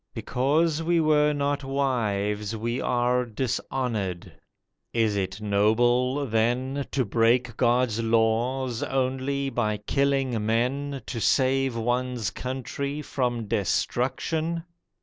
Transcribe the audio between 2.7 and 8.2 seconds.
are dishonoured. Is it noble, then, To break God's